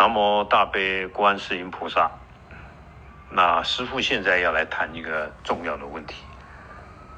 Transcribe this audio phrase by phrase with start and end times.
[0.00, 2.10] 南无大悲观世音菩萨。
[3.30, 6.24] 那师父现在要来谈一个重要的问题：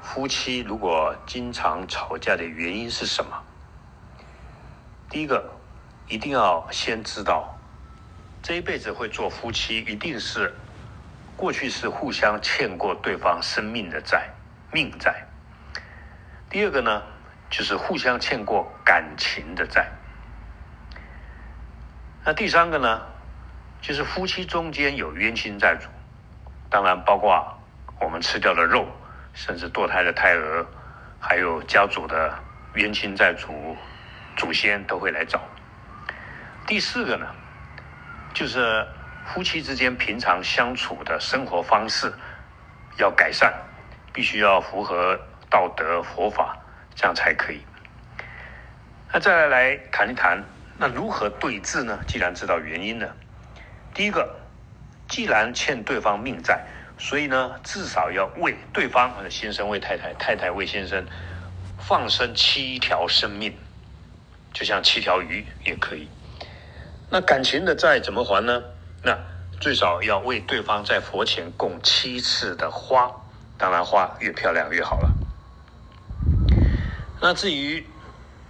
[0.01, 3.41] 夫妻如果经常吵架的原因是什么？
[5.09, 5.49] 第一个，
[6.09, 7.57] 一定要先知道，
[8.41, 10.53] 这一辈子会做夫妻，一定是
[11.37, 14.29] 过去是互相欠过对方生命的债、
[14.73, 15.25] 命债。
[16.49, 17.01] 第二个呢，
[17.49, 19.89] 就是互相欠过感情的债。
[22.25, 23.01] 那第三个呢，
[23.81, 25.87] 就是夫妻中间有冤亲债主，
[26.69, 27.57] 当然包括
[27.99, 28.87] 我们吃掉的肉，
[29.33, 30.65] 甚至堕胎的胎儿，
[31.19, 32.33] 还有家族的
[32.75, 33.75] 冤亲债主。
[34.35, 35.39] 祖先都会来找。
[36.65, 37.27] 第四个呢，
[38.33, 38.83] 就是
[39.27, 42.11] 夫妻之间平常相处的生活方式
[42.97, 43.53] 要改善，
[44.11, 45.19] 必须要符合
[45.51, 46.57] 道德佛法，
[46.95, 47.63] 这样才可以。
[49.11, 50.43] 那再来来谈一谈，
[50.77, 51.99] 那如何对峙呢？
[52.07, 53.07] 既然知道原因呢，
[53.93, 54.35] 第一个，
[55.07, 56.65] 既然欠对方命债，
[56.97, 61.05] 所以呢，至少要为对方，先生为太太，太太为先生，
[61.77, 63.55] 放生七条生命。
[64.53, 66.07] 就像七条鱼也可以。
[67.09, 68.63] 那感情的债怎么还呢？
[69.03, 69.17] 那
[69.59, 73.11] 最少要为对方在佛前供七次的花，
[73.57, 75.11] 当然花越漂亮越好了。
[77.21, 77.85] 那至于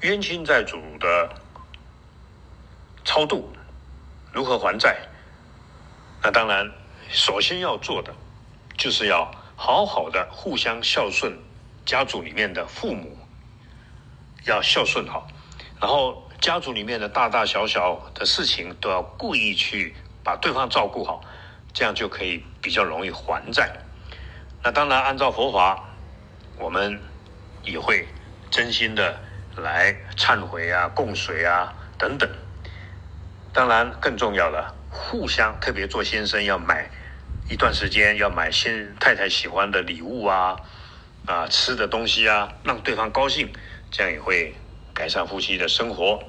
[0.02, 1.30] 冤亲债主的
[3.14, 3.48] 超度，
[4.32, 4.98] 如何还债？
[6.24, 6.72] 那当然，
[7.12, 8.12] 首先要做的
[8.76, 11.38] 就是要好好的互相孝顺，
[11.86, 13.16] 家族里面的父母
[14.46, 15.28] 要孝顺好。
[15.80, 21.22] 然后家族里面的大大小小的事情都要故意去把对方照顾好，
[21.72, 23.72] 这样就可以比较容易还债。
[24.64, 25.88] 那当然，按照佛法，
[26.58, 27.00] 我们
[27.62, 28.08] 也会
[28.50, 29.20] 真心的
[29.56, 32.28] 来忏悔啊、供水啊等等。
[33.54, 36.90] 当然，更重要的，互相特别做先生要买
[37.50, 40.58] 一段时间要买先太太喜欢的礼物啊
[41.28, 43.54] 啊吃的东西啊，让对方高兴，
[43.92, 44.56] 这样也会。
[44.96, 46.22] 改善夫妻的生活，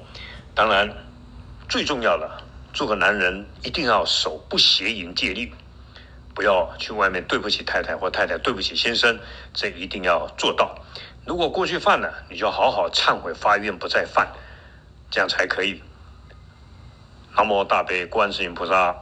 [0.55, 0.91] 当然
[1.69, 2.41] 最重要的，
[2.73, 5.53] 做个男人一定要守不邪淫戒律，
[6.33, 9.19] 不要去外面对不起太太或太太对不起先生，
[9.53, 10.83] 这一定要做到。
[11.27, 14.33] 如果过去犯了，你就好好忏悔发愿不再犯，
[15.11, 15.83] 这样才可以。
[17.37, 18.95] 南无大悲观世音菩萨。